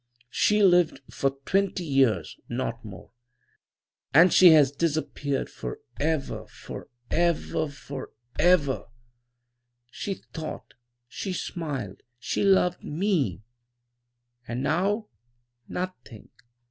[0.31, 3.11] "She lived for twenty years, not more,
[4.15, 8.87] and she has disappeared forever, forever, forever!
[9.91, 10.73] She thought,
[11.07, 13.43] she smiled, she loved me.
[14.47, 15.05] And now
[15.67, 16.29] nothing!